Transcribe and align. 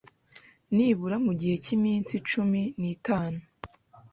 nibura 0.75 1.17
mu 1.25 1.31
gihe 1.39 1.55
cy'iminsi 1.63 2.13
cumi 2.29 2.61
nitanu 2.81 3.41